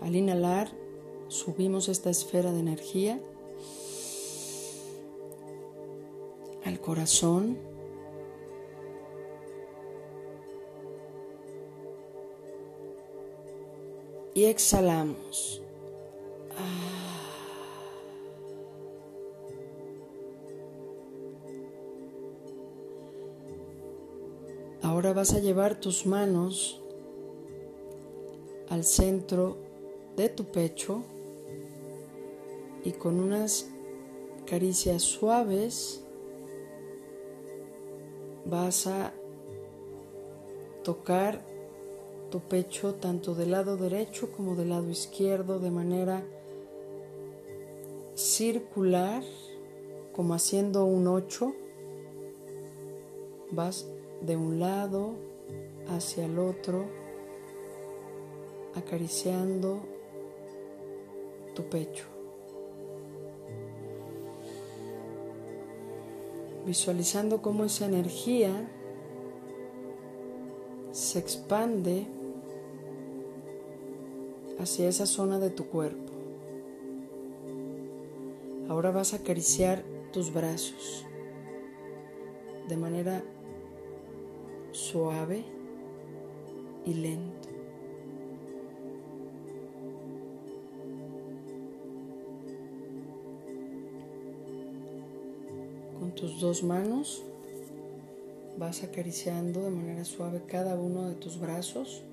Al 0.00 0.16
inhalar, 0.16 0.70
subimos 1.28 1.88
esta 1.88 2.10
esfera 2.10 2.52
de 2.52 2.60
energía 2.60 3.20
corazón. 6.84 7.56
Y 14.34 14.44
exhalamos. 14.44 15.62
Ahora 24.82 25.14
vas 25.14 25.32
a 25.32 25.38
llevar 25.38 25.80
tus 25.80 26.04
manos 26.04 26.82
al 28.68 28.84
centro 28.84 29.56
de 30.16 30.28
tu 30.28 30.44
pecho 30.44 31.02
y 32.84 32.92
con 32.92 33.18
unas 33.18 33.70
caricias 34.46 35.02
suaves 35.02 36.03
vas 38.46 38.86
a 38.86 39.12
tocar 40.82 41.40
tu 42.30 42.40
pecho 42.40 42.94
tanto 42.94 43.34
del 43.34 43.52
lado 43.52 43.76
derecho 43.76 44.32
como 44.32 44.56
del 44.56 44.70
lado 44.70 44.90
izquierdo 44.90 45.58
de 45.58 45.70
manera 45.70 46.22
circular 48.14 49.22
como 50.12 50.34
haciendo 50.34 50.84
un 50.84 51.06
ocho 51.06 51.54
vas 53.50 53.86
de 54.20 54.36
un 54.36 54.58
lado 54.58 55.14
hacia 55.88 56.24
el 56.24 56.38
otro, 56.38 56.86
acariciando 58.74 59.80
tu 61.54 61.64
pecho. 61.68 62.13
Visualizando 66.66 67.42
cómo 67.42 67.64
esa 67.64 67.86
energía 67.86 68.68
se 70.92 71.18
expande 71.18 72.06
hacia 74.58 74.88
esa 74.88 75.06
zona 75.06 75.38
de 75.38 75.50
tu 75.50 75.66
cuerpo. 75.66 76.12
Ahora 78.68 78.90
vas 78.90 79.12
a 79.12 79.16
acariciar 79.16 79.84
tus 80.12 80.32
brazos 80.32 81.04
de 82.68 82.76
manera 82.76 83.22
suave 84.72 85.44
y 86.86 86.94
lento. 86.94 87.43
Tus 96.16 96.40
dos 96.40 96.62
manos 96.62 97.24
vas 98.56 98.84
acariciando 98.84 99.62
de 99.62 99.70
manera 99.70 100.04
suave 100.04 100.42
cada 100.46 100.78
uno 100.78 101.08
de 101.08 101.16
tus 101.16 101.40
brazos. 101.40 102.04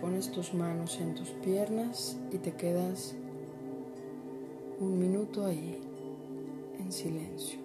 Pones 0.00 0.32
tus 0.32 0.52
manos 0.52 0.98
en 1.00 1.14
tus 1.14 1.30
piernas 1.30 2.18
y 2.32 2.38
te 2.38 2.52
quedas 2.56 3.14
un 4.80 4.98
minuto 4.98 5.46
ahí, 5.46 5.80
en 6.80 6.90
silencio. 6.90 7.61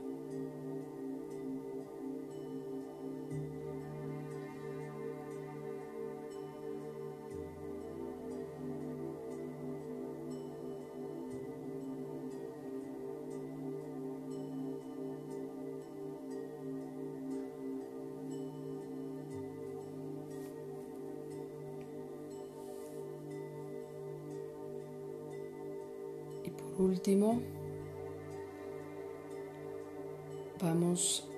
Vamos 30.62 31.30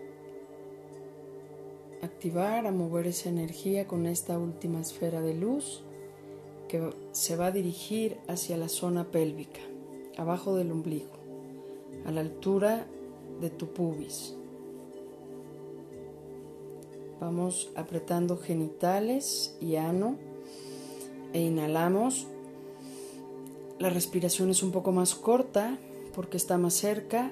a 2.02 2.06
activar, 2.06 2.66
a 2.66 2.72
mover 2.72 3.06
esa 3.06 3.30
energía 3.30 3.86
con 3.86 4.08
esta 4.08 4.40
última 4.40 4.82
esfera 4.82 5.22
de 5.22 5.36
luz 5.36 5.84
que 6.68 6.90
se 7.12 7.36
va 7.36 7.48
a 7.48 7.52
dirigir 7.52 8.18
hacia 8.28 8.58
la 8.58 8.68
zona 8.68 9.12
pélvica, 9.12 9.60
abajo 10.18 10.56
del 10.56 10.72
ombligo, 10.72 11.20
a 12.06 12.12
la 12.12 12.22
altura 12.22 12.88
de 13.40 13.52
tu 13.52 13.68
pubis. 13.72 14.36
Vamos 17.20 17.70
apretando 17.76 18.38
genitales 18.38 19.56
y 19.62 19.76
ano 19.76 20.18
e 21.34 21.42
inhalamos 21.42 22.28
la 23.80 23.90
respiración 23.90 24.50
es 24.50 24.62
un 24.62 24.72
poco 24.72 24.92
más 24.92 25.16
corta 25.16 25.78
porque 26.14 26.36
está 26.36 26.58
más 26.58 26.74
cerca. 26.74 27.32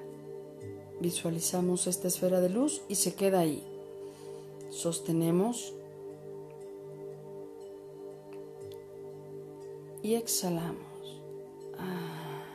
Visualizamos 1.01 1.88
esta 1.88 2.07
esfera 2.07 2.39
de 2.39 2.49
luz 2.49 2.81
y 2.88 2.95
se 2.95 3.15
queda 3.15 3.41
ahí. 3.41 3.63
Sostenemos 4.69 5.73
y 10.01 10.15
exhalamos. 10.15 11.21
Ah. 11.77 12.45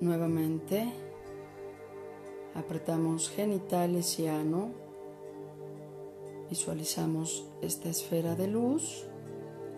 Nuevamente 0.00 0.92
apretamos 2.54 3.30
genitales 3.30 4.18
y 4.18 4.26
ano. 4.26 4.72
Visualizamos 6.50 7.46
esta 7.62 7.88
esfera 7.88 8.34
de 8.34 8.48
luz 8.48 9.06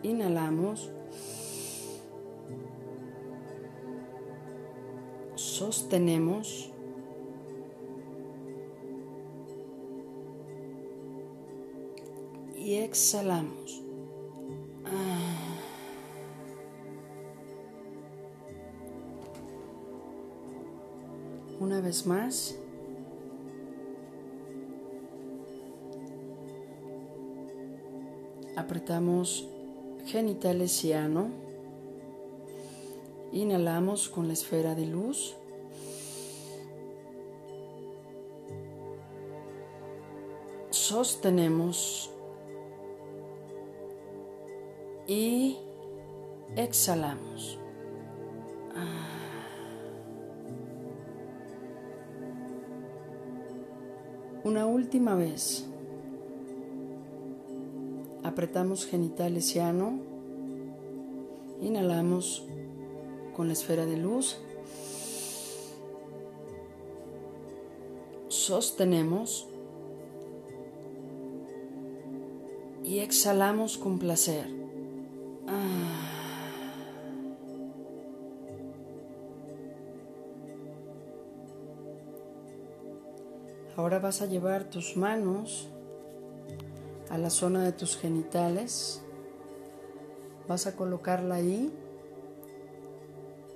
inhalamos, 0.04 0.92
sostenemos, 5.34 6.70
y 12.64 12.76
exhalamos. 12.76 13.82
Ah. 14.86 15.44
Una 21.60 21.80
vez 21.80 22.06
más. 22.06 22.58
Apretamos 28.56 29.53
genitales 30.04 30.84
y 30.84 30.92
ano. 30.92 31.28
Inhalamos 33.32 34.08
con 34.08 34.28
la 34.28 34.32
esfera 34.32 34.74
de 34.74 34.86
luz. 34.86 35.34
Sostenemos 40.70 42.10
y 45.06 45.56
exhalamos. 46.56 47.58
Ah. 48.76 49.14
Una 54.44 54.66
última 54.66 55.14
vez. 55.14 55.73
Apretamos 58.24 58.87
genitales 58.87 59.54
y 59.54 59.58
ano. 59.58 60.00
Inhalamos 61.60 62.46
con 63.37 63.48
la 63.48 63.52
esfera 63.52 63.84
de 63.84 63.98
luz. 63.98 64.38
Sostenemos. 68.28 69.46
Y 72.82 73.00
exhalamos 73.00 73.76
con 73.76 73.98
placer. 73.98 74.46
Ah. 75.46 76.04
Ahora 83.76 83.98
vas 83.98 84.22
a 84.22 84.26
llevar 84.26 84.64
tus 84.70 84.96
manos 84.96 85.68
a 87.10 87.18
la 87.18 87.30
zona 87.30 87.64
de 87.64 87.72
tus 87.72 87.96
genitales. 87.96 89.02
Vas 90.48 90.66
a 90.66 90.76
colocarla 90.76 91.36
ahí 91.36 91.72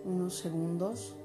unos 0.05 0.37
segundos. 0.37 1.17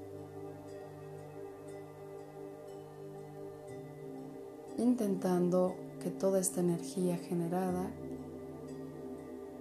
Intentando 4.76 5.76
que 6.00 6.10
toda 6.10 6.40
esta 6.40 6.60
energía 6.60 7.16
generada 7.16 7.90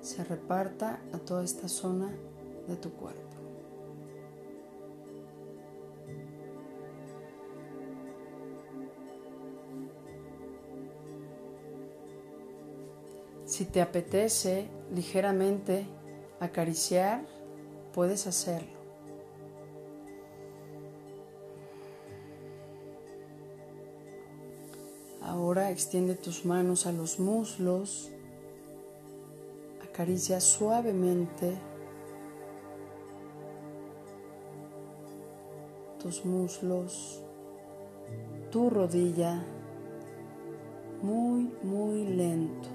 se 0.02 0.24
reparta 0.24 1.02
a 1.14 1.20
toda 1.20 1.44
esta 1.44 1.68
zona 1.68 2.14
de 2.68 2.76
tu 2.76 2.92
cuerpo. 2.92 3.33
Si 13.54 13.66
te 13.66 13.84
apetece 13.84 14.68
ligeramente 14.96 15.86
acariciar, 16.40 17.24
puedes 17.94 18.26
hacerlo. 18.26 18.80
Ahora 25.22 25.70
extiende 25.70 26.16
tus 26.16 26.46
manos 26.46 26.88
a 26.88 26.92
los 26.92 27.20
muslos, 27.20 28.10
acaricia 29.88 30.40
suavemente 30.42 31.54
tus 36.02 36.26
muslos, 36.26 37.24
tu 38.50 38.72
rodilla, 38.72 39.44
muy, 41.04 41.54
muy 41.62 42.06
lento. 42.06 42.73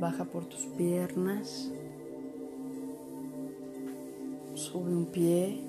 Baja 0.00 0.24
por 0.24 0.46
tus 0.46 0.64
piernas. 0.78 1.70
Sube 4.54 4.90
un 4.90 5.06
pie. 5.06 5.60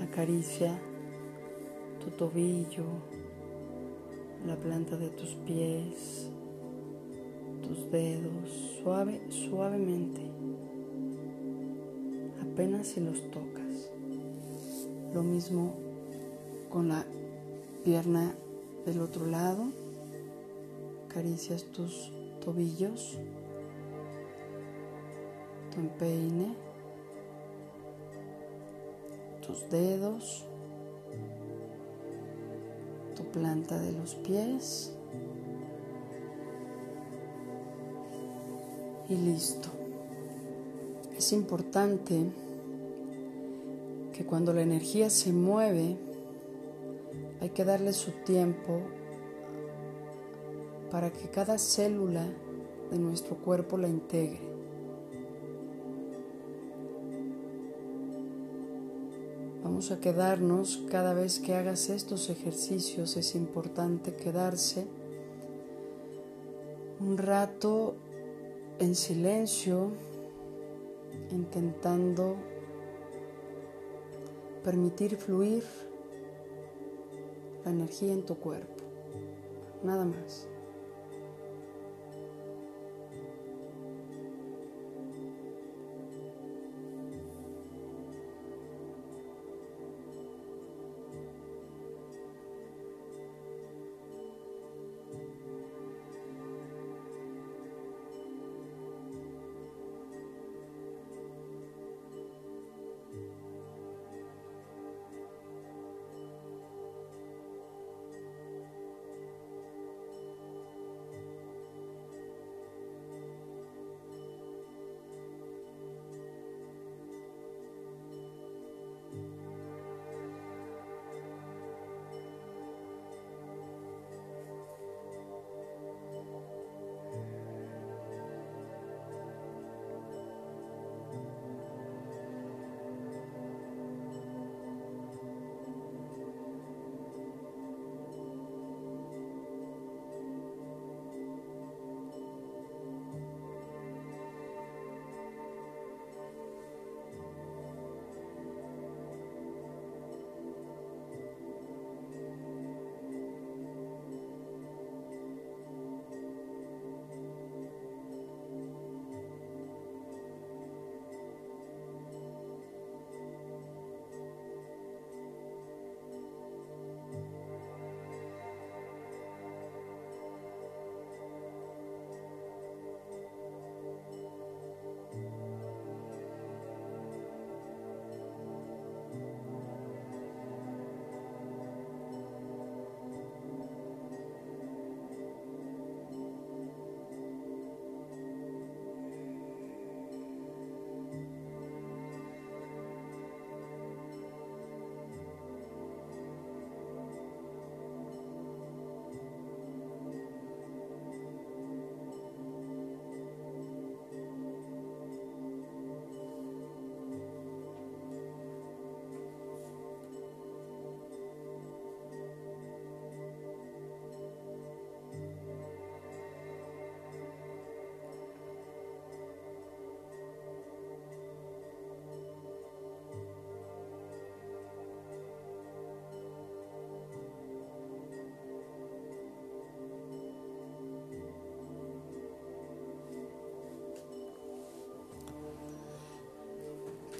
Acaricia 0.00 0.78
tu 1.98 2.10
tobillo, 2.10 2.84
la 4.46 4.56
planta 4.56 4.96
de 4.96 5.08
tus 5.08 5.34
pies, 5.46 6.30
tus 7.62 7.90
dedos, 7.90 8.80
suave, 8.82 9.20
suavemente. 9.28 10.20
Apenas 12.40 12.88
si 12.88 13.00
los 13.00 13.20
tocas. 13.30 13.90
Lo 15.12 15.22
mismo 15.22 15.74
con 16.70 16.88
la 16.88 17.04
pierna 17.84 18.34
del 18.86 19.00
otro 19.00 19.26
lado. 19.26 19.64
Acaricias 21.06 21.64
tus 21.64 22.12
tobillos, 22.40 23.18
tu 25.72 25.80
empeine, 25.80 26.54
tus 29.46 29.68
dedos, 29.70 30.44
tu 33.14 33.24
planta 33.24 33.78
de 33.78 33.92
los 33.92 34.14
pies 34.16 34.94
y 39.08 39.16
listo. 39.16 39.68
Es 41.16 41.32
importante 41.32 42.30
que 44.12 44.24
cuando 44.24 44.52
la 44.52 44.62
energía 44.62 45.10
se 45.10 45.32
mueve, 45.32 45.96
hay 47.40 47.50
que 47.50 47.64
darle 47.64 47.92
su 47.92 48.10
tiempo 48.24 48.82
para 50.90 51.12
que 51.12 51.28
cada 51.28 51.58
célula 51.58 52.26
de 52.90 52.98
nuestro 52.98 53.36
cuerpo 53.36 53.76
la 53.76 53.88
integre. 53.88 54.40
Vamos 59.62 59.90
a 59.90 60.00
quedarnos 60.00 60.84
cada 60.90 61.12
vez 61.12 61.40
que 61.40 61.54
hagas 61.54 61.90
estos 61.90 62.30
ejercicios, 62.30 63.16
es 63.16 63.34
importante 63.34 64.14
quedarse 64.14 64.86
un 67.00 67.16
rato 67.16 67.94
en 68.78 68.94
silencio, 68.94 69.92
intentando 71.30 72.36
permitir 74.64 75.16
fluir 75.16 75.64
la 77.64 77.70
energía 77.70 78.12
en 78.12 78.24
tu 78.24 78.36
cuerpo, 78.36 78.84
nada 79.84 80.04
más. 80.04 80.48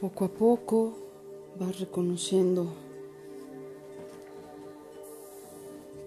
Poco 0.00 0.26
a 0.26 0.28
poco 0.28 0.92
vas 1.58 1.80
reconociendo 1.80 2.68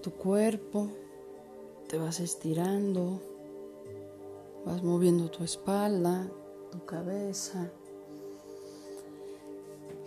tu 0.02 0.12
cuerpo, 0.12 0.88
te 1.90 1.98
vas 1.98 2.22
estirando, 2.22 3.20
vas 4.66 4.82
moviendo 4.82 5.30
tu 5.30 5.44
espalda, 5.44 6.32
tu 6.72 6.86
cabeza, 6.86 7.70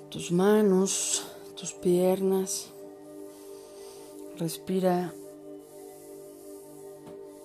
tus 0.08 0.32
manos, 0.32 1.26
tus 1.54 1.74
piernas. 1.74 2.70
Respira 4.38 5.12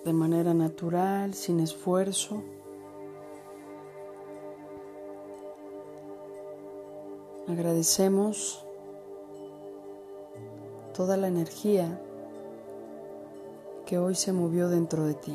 de 0.06 0.12
manera 0.14 0.54
natural, 0.54 1.34
sin 1.34 1.60
esfuerzo. 1.60 2.42
Agradecemos 7.50 8.64
toda 10.94 11.16
la 11.16 11.26
energía 11.26 12.00
que 13.84 13.98
hoy 13.98 14.14
se 14.14 14.32
movió 14.32 14.68
dentro 14.68 15.04
de 15.04 15.14
ti. 15.14 15.34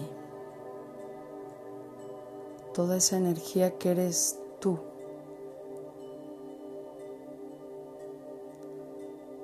Toda 2.73 2.95
esa 2.95 3.17
energía 3.17 3.77
que 3.77 3.91
eres 3.91 4.39
tú. 4.59 4.79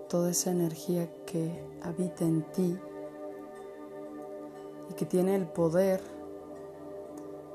Toda 0.08 0.32
esa 0.32 0.52
energía 0.52 1.10
que 1.26 1.52
habita 1.82 2.24
en 2.24 2.42
ti 2.54 2.80
y 4.90 4.94
que 4.94 5.06
tiene 5.06 5.36
el 5.36 5.46
poder 5.46 6.00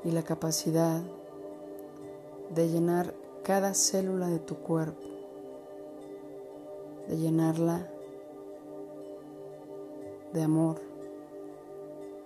y 0.03 0.11
la 0.11 0.21
capacidad 0.21 1.01
de 2.53 2.69
llenar 2.69 3.15
cada 3.47 3.73
célula 3.73 4.27
de 4.27 4.39
tu 4.39 4.57
cuerpo, 4.57 5.07
de 7.07 7.15
llenarla 7.15 7.89
de 10.33 10.41
amor, 10.43 10.81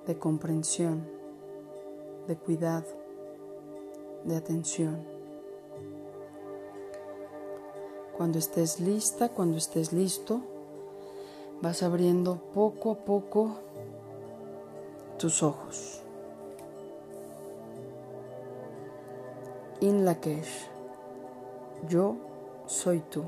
de 0.08 0.18
comprensión, 0.18 1.08
de 2.28 2.36
cuidado, 2.36 2.88
de 4.24 4.36
atención. 4.36 5.06
Cuando 8.18 8.40
estés 8.40 8.80
lista, 8.80 9.30
cuando 9.30 9.58
estés 9.58 9.94
listo, 9.94 10.42
vas 11.62 11.84
abriendo 11.84 12.38
poco 12.52 12.94
a 12.94 12.96
poco 12.96 13.58
tus 15.20 15.44
ojos. 15.44 16.02
In. 19.82 20.04
Yo 21.90 22.16
soy 22.68 23.02
tú. 23.10 23.24